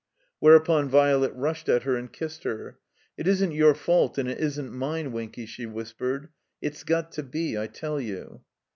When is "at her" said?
1.69-1.95